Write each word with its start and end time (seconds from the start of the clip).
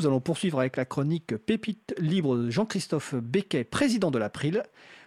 nous 0.00 0.06
allons 0.06 0.20
poursuivre 0.20 0.58
avec 0.60 0.78
la 0.78 0.86
chronique 0.86 1.36
Pépite 1.36 1.94
libre 1.98 2.34
de 2.34 2.48
Jean-Christophe 2.48 3.14
Becquet, 3.16 3.64
président 3.64 4.10
de 4.10 4.18
l'April. 4.18 4.62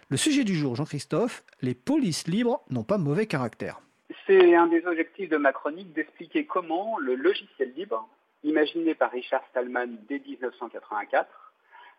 Le 0.08 0.16
sujet 0.16 0.44
du 0.44 0.54
jour, 0.54 0.76
Jean-Christophe, 0.76 1.42
les 1.62 1.74
polices 1.74 2.28
libres 2.28 2.62
n'ont 2.70 2.84
pas 2.84 2.96
mauvais 2.96 3.26
caractère. 3.26 3.80
C'est 4.24 4.54
un 4.54 4.68
des 4.68 4.86
objectifs 4.86 5.28
de 5.28 5.36
ma 5.36 5.52
chronique 5.52 5.92
d'expliquer 5.94 6.46
comment 6.46 6.96
le 7.00 7.16
logiciel 7.16 7.72
libre, 7.76 8.08
imaginé 8.44 8.94
par 8.94 9.10
Richard 9.10 9.42
Stallman 9.50 9.96
dès 10.08 10.20
1984, 10.20 11.26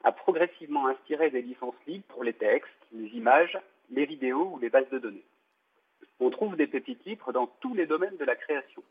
a 0.05 0.12
progressivement 0.14 0.88
inspiré 0.88 1.30
des 1.32 1.41
licences 1.41 1.75
libres 1.88 2.05
pour 2.07 2.23
les 2.23 2.32
textes, 2.32 2.71
les 2.93 3.09
images, 3.09 3.59
les 3.91 4.05
vidéos 4.05 4.52
ou 4.54 4.59
les 4.59 4.70
bases 4.70 4.89
de 4.89 5.00
données. 5.00 5.25
On 6.21 6.30
trouve 6.30 6.55
des 6.55 6.68
pépites 6.68 7.04
libres 7.05 7.34
dans 7.34 7.48
tous 7.59 7.73
les 7.73 7.88
domaines 7.88 8.16
de 8.16 8.23
la 8.23 8.38
création. 8.38 8.84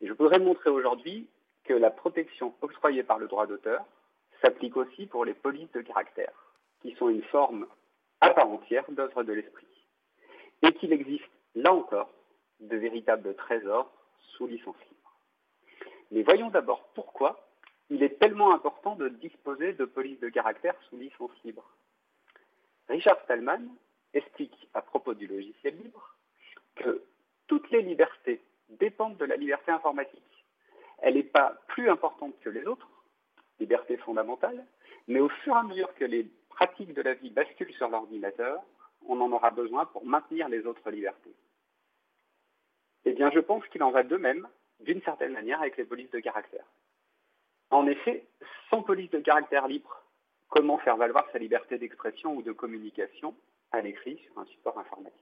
Et 0.00 0.06
je 0.06 0.12
voudrais 0.14 0.38
montrer 0.38 0.70
aujourd'hui 0.70 1.26
que 1.64 1.74
la 1.74 1.90
protection 1.90 2.54
octroyée 2.62 3.02
par 3.02 3.18
le 3.18 3.28
droit 3.28 3.46
d'auteur 3.46 3.84
s'applique 4.42 4.76
aussi 4.76 5.06
pour 5.06 5.24
les 5.24 5.34
polices 5.34 5.70
de 5.72 5.82
caractère, 5.82 6.32
qui 6.82 6.94
sont 6.96 7.08
une 7.08 7.22
forme 7.24 7.66
à 8.20 8.30
part 8.30 8.48
entière 8.48 8.84
d'œuvre 8.90 9.22
de 9.22 9.32
l'esprit, 9.32 9.66
et 10.62 10.72
qu'il 10.74 10.92
existe, 10.92 11.30
là 11.54 11.72
encore, 11.72 12.10
de 12.60 12.76
véritables 12.76 13.34
trésors 13.34 13.90
sous 14.36 14.46
licence 14.46 14.76
libre. 14.90 15.16
Mais 16.10 16.22
voyons 16.22 16.50
d'abord 16.50 16.88
pourquoi 16.94 17.46
il 17.88 18.02
est 18.02 18.18
tellement 18.18 18.54
important 18.54 18.94
de 18.94 19.08
disposer 19.08 19.72
de 19.72 19.84
polices 19.84 20.20
de 20.20 20.28
caractère 20.28 20.74
sous 20.88 20.96
licence 20.96 21.32
libre. 21.44 21.68
Richard 22.88 23.20
Stallman 23.24 23.68
explique 24.14 24.68
à 24.74 24.82
propos 24.82 25.14
du 25.14 25.26
logiciel 25.26 25.76
libre 25.76 26.16
que 26.76 27.02
toutes 27.46 27.70
les 27.70 27.82
libertés 27.82 28.40
dépendent 28.68 29.16
de 29.16 29.24
la 29.24 29.36
liberté 29.36 29.72
informatique. 29.72 30.39
Elle 31.00 31.14
n'est 31.14 31.22
pas 31.22 31.56
plus 31.68 31.88
importante 31.88 32.38
que 32.40 32.50
les 32.50 32.66
autres, 32.66 32.88
liberté 33.58 33.96
fondamentale, 33.98 34.64
mais 35.08 35.20
au 35.20 35.28
fur 35.28 35.54
et 35.54 35.58
à 35.58 35.62
mesure 35.62 35.94
que 35.94 36.04
les 36.04 36.24
pratiques 36.50 36.94
de 36.94 37.02
la 37.02 37.14
vie 37.14 37.30
basculent 37.30 37.74
sur 37.74 37.88
l'ordinateur, 37.88 38.62
on 39.06 39.20
en 39.20 39.32
aura 39.32 39.50
besoin 39.50 39.86
pour 39.86 40.04
maintenir 40.04 40.48
les 40.48 40.66
autres 40.66 40.90
libertés. 40.90 41.34
Eh 43.06 43.12
bien, 43.12 43.30
je 43.30 43.40
pense 43.40 43.66
qu'il 43.68 43.82
en 43.82 43.90
va 43.90 44.02
de 44.02 44.16
même, 44.16 44.46
d'une 44.80 45.02
certaine 45.02 45.32
manière, 45.32 45.60
avec 45.60 45.76
les 45.76 45.84
polices 45.84 46.10
de 46.10 46.20
caractère. 46.20 46.66
En 47.70 47.86
effet, 47.86 48.26
sans 48.68 48.82
police 48.82 49.10
de 49.10 49.20
caractère 49.20 49.68
libre, 49.68 50.04
comment 50.48 50.78
faire 50.78 50.96
valoir 50.96 51.26
sa 51.32 51.38
liberté 51.38 51.78
d'expression 51.78 52.36
ou 52.36 52.42
de 52.42 52.52
communication 52.52 53.34
à 53.72 53.80
l'écrit 53.80 54.18
sur 54.18 54.38
un 54.38 54.44
support 54.46 54.78
informatique? 54.78 55.16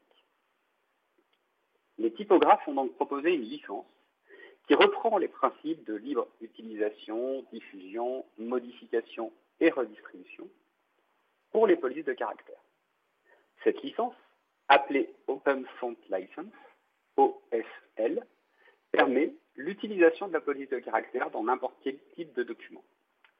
Les 1.98 2.12
typographes 2.12 2.66
ont 2.66 2.74
donc 2.74 2.94
proposé 2.94 3.34
une 3.34 3.42
licence 3.42 3.86
qui 4.68 4.74
reprend 4.74 5.16
les 5.16 5.28
principes 5.28 5.82
de 5.86 5.94
libre 5.94 6.28
utilisation, 6.42 7.42
diffusion, 7.50 8.26
modification 8.36 9.32
et 9.60 9.70
redistribution 9.70 10.46
pour 11.50 11.66
les 11.66 11.76
polices 11.76 12.04
de 12.04 12.12
caractère. 12.12 12.60
Cette 13.64 13.82
licence, 13.82 14.14
appelée 14.68 15.08
Open 15.26 15.64
Font 15.80 15.96
License, 16.10 16.52
OFL, 17.16 18.22
permet 18.92 19.32
l'utilisation 19.56 20.28
de 20.28 20.34
la 20.34 20.40
police 20.42 20.68
de 20.68 20.78
caractère 20.80 21.30
dans 21.30 21.44
n'importe 21.44 21.76
quel 21.82 21.98
type 22.14 22.34
de 22.34 22.42
document. 22.42 22.84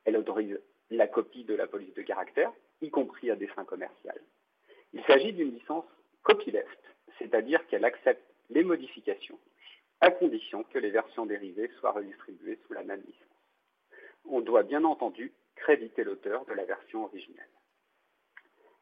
Elle 0.06 0.16
autorise 0.16 0.58
la 0.90 1.06
copie 1.06 1.44
de 1.44 1.54
la 1.54 1.66
police 1.66 1.92
de 1.92 2.02
caractère, 2.02 2.50
y 2.80 2.88
compris 2.90 3.30
à 3.30 3.36
des 3.36 3.48
fins 3.48 3.66
commerciales. 3.66 4.20
Il 4.94 5.04
s'agit 5.04 5.34
d'une 5.34 5.52
licence 5.52 5.84
copyleft, 6.22 6.82
c'est-à-dire 7.18 7.66
qu'elle 7.66 7.84
accepte 7.84 8.24
les 8.48 8.64
modifications, 8.64 9.38
à 10.00 10.10
condition 10.10 10.64
que 10.64 10.78
les 10.78 10.90
versions 10.90 11.26
dérivées 11.26 11.70
soient 11.78 11.92
redistribuées 11.92 12.58
sous 12.66 12.72
la 12.72 12.82
même 12.82 13.00
licence. 13.00 13.22
On 14.24 14.40
doit 14.40 14.62
bien 14.62 14.84
entendu 14.84 15.32
créditer 15.56 16.04
l'auteur 16.04 16.44
de 16.46 16.52
la 16.52 16.64
version 16.64 17.04
originelle. 17.04 17.48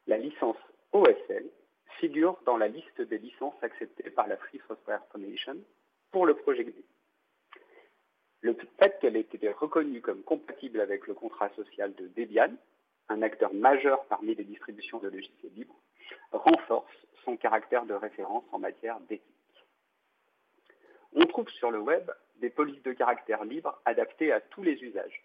La 0.05 0.17
licence 0.17 0.57
OSL 0.91 1.49
figure 1.99 2.39
dans 2.45 2.57
la 2.57 2.67
liste 2.67 3.01
des 3.01 3.17
licences 3.17 3.61
acceptées 3.61 4.09
par 4.11 4.27
la 4.27 4.37
Free 4.37 4.61
Software 4.67 5.03
Foundation 5.11 5.57
pour 6.11 6.25
le 6.25 6.35
projet 6.35 6.63
GNU. 6.63 6.85
Le 8.41 8.55
fait 8.79 8.99
qu'elle 8.99 9.17
ait 9.17 9.21
été 9.21 9.49
reconnue 9.49 10.01
comme 10.01 10.23
compatible 10.23 10.79
avec 10.79 11.07
le 11.07 11.13
contrat 11.15 11.49
social 11.55 11.93
de 11.95 12.07
Debian, 12.15 12.53
un 13.09 13.21
acteur 13.21 13.53
majeur 13.53 14.05
parmi 14.05 14.35
les 14.35 14.43
distributions 14.43 14.99
de 14.99 15.09
logiciels 15.09 15.53
libres, 15.53 15.75
renforce 16.31 16.93
son 17.25 17.35
caractère 17.35 17.85
de 17.85 17.93
référence 17.93 18.43
en 18.51 18.59
matière 18.59 18.99
d'éthique. 19.01 19.36
On 21.15 21.25
trouve 21.25 21.49
sur 21.49 21.71
le 21.71 21.79
web 21.79 22.09
des 22.37 22.49
polices 22.49 22.81
de 22.83 22.93
caractère 22.93 23.43
libre 23.43 23.81
adaptées 23.85 24.31
à 24.31 24.41
tous 24.41 24.63
les 24.63 24.83
usages. 24.83 25.23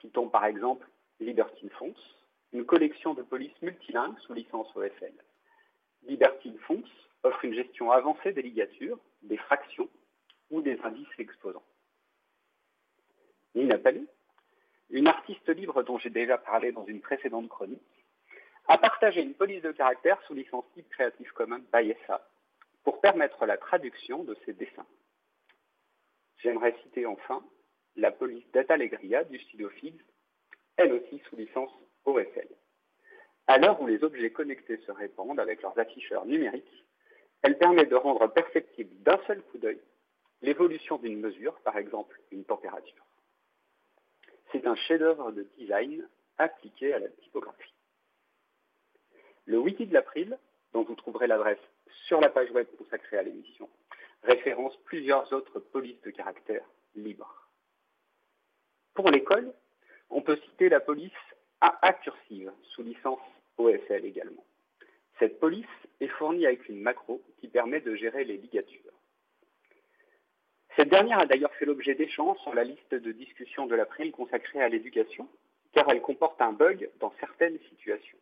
Citons 0.00 0.28
par 0.28 0.44
exemple 0.44 0.86
Libertine 1.20 1.70
Fonts, 1.70 1.94
une 2.52 2.64
collection 2.64 3.14
de 3.14 3.22
polices 3.22 3.60
multilingues 3.62 4.18
sous 4.20 4.34
licence 4.34 4.74
OSL. 4.74 5.12
Libertine 6.04 6.58
Fonts 6.66 6.82
offre 7.22 7.44
une 7.44 7.54
gestion 7.54 7.92
avancée 7.92 8.32
des 8.32 8.42
ligatures, 8.42 8.98
des 9.22 9.36
fractions 9.36 9.88
ou 10.50 10.60
des 10.60 10.78
indices 10.82 11.18
exposants. 11.18 11.62
Nina 13.54 13.78
Palou, 13.78 14.06
une 14.90 15.06
artiste 15.06 15.48
libre 15.48 15.82
dont 15.82 15.98
j'ai 15.98 16.10
déjà 16.10 16.38
parlé 16.38 16.72
dans 16.72 16.84
une 16.86 17.00
précédente 17.00 17.48
chronique, 17.48 17.80
a 18.68 18.78
partagé 18.78 19.22
une 19.22 19.34
police 19.34 19.62
de 19.62 19.72
caractère 19.72 20.20
sous 20.26 20.34
licence 20.34 20.64
libre 20.76 20.88
Creative 20.90 21.32
Commons 21.32 21.64
by 21.72 21.94
SA 22.06 22.26
pour 22.84 23.00
permettre 23.00 23.46
la 23.46 23.56
traduction 23.56 24.24
de 24.24 24.36
ses 24.44 24.52
dessins. 24.52 24.86
J'aimerais 26.42 26.74
citer 26.82 27.06
enfin 27.06 27.44
la 27.96 28.10
police 28.10 28.44
Data 28.52 28.74
Alegria 28.74 29.24
du 29.24 29.38
studio 29.38 29.68
Figs, 29.68 30.00
elle 30.76 30.92
aussi 30.92 31.20
sous 31.28 31.36
licence 31.36 31.70
OSL. 32.04 32.48
À 33.46 33.58
l'heure 33.58 33.80
où 33.80 33.86
les 33.86 34.02
objets 34.02 34.30
connectés 34.30 34.78
se 34.78 34.90
répandent 34.90 35.38
avec 35.38 35.62
leurs 35.62 35.78
afficheurs 35.78 36.26
numériques, 36.26 36.84
elle 37.42 37.58
permet 37.58 37.86
de 37.86 37.94
rendre 37.94 38.26
perceptible 38.28 38.94
d'un 39.02 39.20
seul 39.26 39.42
coup 39.42 39.58
d'œil 39.58 39.80
l'évolution 40.42 40.98
d'une 40.98 41.20
mesure, 41.20 41.54
par 41.60 41.76
exemple 41.76 42.20
une 42.32 42.44
température. 42.44 43.04
C'est 44.50 44.66
un 44.66 44.74
chef-d'œuvre 44.74 45.30
de 45.30 45.46
design 45.56 46.08
appliqué 46.38 46.92
à 46.92 46.98
la 46.98 47.08
typographie. 47.08 47.74
Le 49.46 49.58
wiki 49.58 49.86
de 49.86 49.94
l'April, 49.94 50.36
dont 50.72 50.82
vous 50.82 50.96
trouverez 50.96 51.26
l'adresse 51.26 51.58
sur 52.06 52.20
la 52.20 52.28
page 52.28 52.50
web 52.50 52.66
consacrée 52.76 53.18
à 53.18 53.22
l'émission, 53.22 53.68
référence 54.22 54.76
plusieurs 54.84 55.32
autres 55.32 55.58
polices 55.58 56.00
de 56.02 56.10
caractère 56.10 56.64
libres. 56.94 57.48
Pour 58.94 59.10
l'école, 59.10 59.52
on 60.10 60.22
peut 60.22 60.38
citer 60.48 60.68
la 60.68 60.80
police 60.80 61.12
AA 61.60 61.92
cursive, 61.94 62.52
sous 62.70 62.82
licence 62.82 63.20
OSL 63.56 64.04
également. 64.04 64.44
Cette 65.18 65.38
police 65.38 65.66
est 66.00 66.08
fournie 66.08 66.46
avec 66.46 66.68
une 66.68 66.80
macro 66.80 67.22
qui 67.38 67.48
permet 67.48 67.80
de 67.80 67.94
gérer 67.94 68.24
les 68.24 68.36
ligatures. 68.36 68.92
Cette 70.76 70.88
dernière 70.88 71.20
a 71.20 71.26
d'ailleurs 71.26 71.54
fait 71.54 71.66
l'objet 71.66 71.94
d'échanges 71.94 72.38
sur 72.38 72.54
la 72.54 72.64
liste 72.64 72.94
de 72.94 73.12
discussion 73.12 73.66
de 73.66 73.74
l'April 73.74 74.10
consacrée 74.10 74.62
à 74.62 74.68
l'éducation, 74.68 75.28
car 75.72 75.88
elle 75.90 76.00
comporte 76.00 76.40
un 76.40 76.52
bug 76.52 76.90
dans 76.98 77.12
certaines 77.20 77.58
situations. 77.68 78.18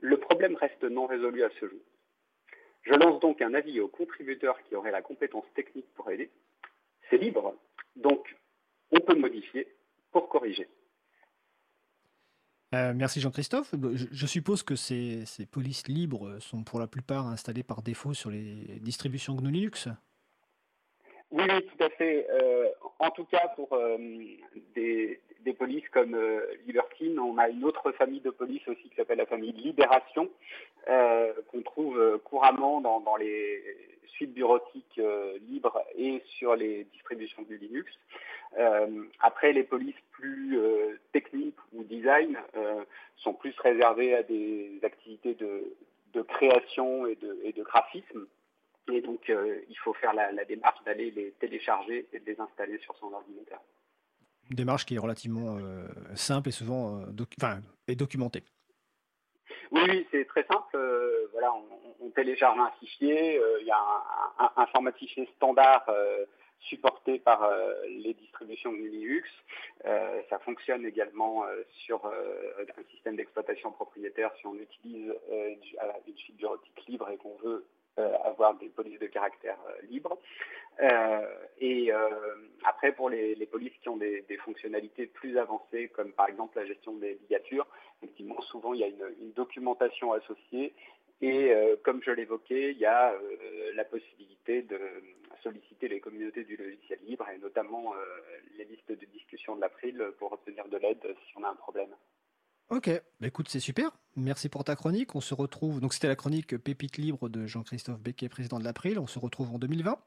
Le 0.00 0.18
problème 0.18 0.56
reste 0.56 0.84
non 0.84 1.06
résolu 1.06 1.42
à 1.42 1.50
ce 1.58 1.66
jour. 1.66 1.80
Je 2.88 2.94
lance 2.94 3.20
donc 3.20 3.42
un 3.42 3.52
avis 3.52 3.80
aux 3.80 3.88
contributeurs 3.88 4.56
qui 4.64 4.74
auraient 4.74 4.90
la 4.90 5.02
compétence 5.02 5.44
technique 5.54 5.86
pour 5.94 6.10
aider. 6.10 6.30
C'est 7.10 7.18
libre, 7.18 7.54
donc 7.96 8.34
on 8.90 9.00
peut 9.00 9.14
modifier 9.14 9.68
pour 10.10 10.28
corriger. 10.28 10.68
Euh, 12.74 12.92
merci 12.94 13.20
Jean-Christophe. 13.20 13.74
Je, 13.94 14.26
suppose 14.26 14.62
que 14.62 14.74
ces, 14.74 15.24
ces, 15.26 15.46
polices 15.46 15.88
libres 15.88 16.38
sont 16.38 16.64
pour 16.64 16.80
la 16.80 16.86
plupart 16.86 17.26
installées 17.26 17.62
par 17.62 17.82
défaut 17.82 18.12
sur 18.12 18.30
les 18.30 18.78
distributions 18.80 19.34
GNU 19.34 19.50
Linux? 19.50 19.88
Oui, 21.30 21.44
oui, 21.46 21.66
tout 21.66 21.84
à 21.84 21.90
fait. 21.90 22.26
Euh, 22.30 22.68
en 22.98 23.10
tout 23.10 23.24
cas, 23.24 23.48
pour 23.54 23.72
euh, 23.74 23.98
des, 24.74 25.20
polices 25.58 25.88
comme 25.90 26.14
euh, 26.14 26.40
Libertine, 26.66 27.18
on 27.18 27.36
a 27.38 27.48
une 27.48 27.64
autre 27.64 27.90
famille 27.92 28.20
de 28.20 28.30
polices 28.30 28.66
aussi 28.68 28.88
qui 28.88 28.94
s'appelle 28.96 29.18
la 29.18 29.26
famille 29.26 29.52
Libération, 29.52 30.30
qu'on 30.86 31.62
trouve 31.62 32.20
couramment 32.24 32.80
dans, 32.80 33.16
les 33.16 33.62
suites 34.06 34.32
bureautiques 34.32 35.00
libres 35.48 35.82
et 35.96 36.22
sur 36.38 36.54
les 36.56 36.84
distributions 36.84 37.42
du 37.42 37.58
Linux. 37.58 37.92
après, 39.20 39.52
les 39.52 39.64
polices 39.64 40.00
plus 40.12 40.58
techniques 41.12 41.58
ou 41.74 41.82
design 41.82 42.38
sont 43.16 43.34
plus 43.34 43.54
réservées 43.58 44.14
à 44.14 44.22
des 44.22 44.78
activités 44.82 45.34
de, 45.34 46.22
création 46.22 47.06
et 47.06 47.16
de 47.16 47.62
graphisme. 47.62 48.26
Et 48.92 49.00
donc, 49.00 49.28
euh, 49.28 49.60
il 49.68 49.76
faut 49.78 49.92
faire 49.94 50.14
la, 50.14 50.44
démarche 50.44 50.82
d'aller 50.84 51.10
les 51.10 51.32
télécharger 51.32 52.08
et 52.12 52.20
de 52.20 52.24
les 52.24 52.40
installer 52.40 52.78
sur 52.78 52.96
son 52.96 53.12
ordinateur. 53.12 53.60
Une 54.50 54.56
démarche 54.56 54.86
qui 54.86 54.94
est 54.94 54.98
relativement 54.98 55.58
euh, 55.58 55.86
simple 56.14 56.48
et 56.48 56.52
souvent 56.52 57.00
euh, 57.00 57.06
documentée. 57.94 58.42
Oui, 59.70 59.82
oui, 59.88 60.06
c'est 60.10 60.24
très 60.26 60.44
simple. 60.44 60.78
voilà, 61.32 61.52
on, 62.00 62.10
télécharge 62.10 62.58
un 62.58 62.70
fichier. 62.80 63.38
Il 63.60 63.66
y 63.66 63.70
a 63.70 64.52
un, 64.56 64.66
format 64.68 64.90
de 64.92 64.96
fichier 64.96 65.28
standard 65.36 65.86
support 66.60 66.92
porté 66.94 67.18
par 67.18 67.48
les 67.86 68.14
distributions 68.14 68.72
Linux. 68.72 69.28
ça 69.84 70.38
fonctionne 70.40 70.86
également 70.86 71.44
sur 71.84 72.06
un 72.06 72.82
système 72.90 73.16
d'exploitation 73.16 73.70
propriétaire 73.70 74.30
si 74.40 74.46
on 74.46 74.54
utilise 74.54 75.12
une, 75.30 76.16
suite 76.16 76.36
bureautique 76.38 76.86
libre 76.88 77.10
et 77.10 77.18
qu'on 77.18 77.36
veut 77.36 77.66
avoir 78.24 78.54
des 78.54 78.68
polices 78.68 79.00
de 79.00 79.06
caractère 79.06 79.58
libre. 79.90 80.18
et 81.60 81.90
après, 82.64 82.92
pour 82.92 83.10
les, 83.10 83.34
polices 83.46 83.76
qui 83.82 83.88
ont 83.88 83.96
des, 83.96 84.24
fonctionnalités 84.44 85.06
plus 85.06 85.36
avancées, 85.38 85.88
comme 85.88 86.12
par 86.12 86.28
exemple 86.28 86.58
la 86.58 86.66
gestion 86.66 86.94
des 86.94 87.18
ligatures, 87.22 87.66
effectivement, 88.02 88.40
souvent 88.42 88.74
il 88.74 88.80
y 88.80 88.84
a 88.84 88.88
une 88.88 89.32
documentation 89.32 90.12
associée 90.12 90.72
et 91.20 91.50
euh, 91.52 91.76
comme 91.82 92.00
je 92.02 92.12
l'évoquais, 92.12 92.70
il 92.72 92.78
y 92.78 92.86
a 92.86 93.12
euh, 93.12 93.72
la 93.74 93.84
possibilité 93.84 94.62
de 94.62 94.78
solliciter 95.42 95.88
les 95.88 96.00
communautés 96.00 96.44
du 96.44 96.56
logiciel 96.56 96.98
libre 97.04 97.28
et 97.34 97.38
notamment 97.38 97.94
euh, 97.94 97.98
les 98.56 98.64
listes 98.64 98.92
de 98.92 99.06
discussion 99.06 99.56
de 99.56 99.60
l'April 99.60 100.12
pour 100.18 100.32
obtenir 100.32 100.68
de 100.68 100.76
l'aide 100.76 101.02
si 101.26 101.36
on 101.36 101.42
a 101.42 101.48
un 101.48 101.56
problème. 101.56 101.90
Ok, 102.70 102.90
bah, 103.20 103.26
écoute, 103.26 103.48
c'est 103.48 103.60
super. 103.60 103.90
Merci 104.16 104.48
pour 104.48 104.62
ta 104.62 104.76
chronique. 104.76 105.14
On 105.14 105.20
se 105.20 105.34
retrouve. 105.34 105.80
Donc, 105.80 105.94
c'était 105.94 106.08
la 106.08 106.16
chronique 106.16 106.56
Pépite 106.58 106.98
libre 106.98 107.28
de 107.28 107.46
Jean-Christophe 107.46 108.00
Becquet, 108.00 108.28
président 108.28 108.58
de 108.58 108.64
l'April. 108.64 108.98
On 108.98 109.06
se 109.06 109.18
retrouve 109.18 109.54
en 109.54 109.58
2020. 109.58 109.98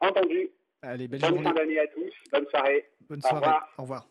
Entendu. 0.00 0.50
Allez, 0.82 1.08
belle 1.08 1.20
Bonne 1.20 1.42
fin 1.42 1.52
d'année 1.52 1.78
à 1.78 1.86
tous. 1.88 2.12
Bonne 2.32 2.46
soirée. 2.50 2.90
Bonne 3.08 3.22
soirée. 3.22 3.58
Au 3.78 3.82
revoir. 3.82 4.08